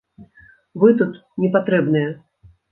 Вы 0.85 0.89
тут 1.03 1.21
не 1.45 1.53
патрэбныя! 1.59 2.13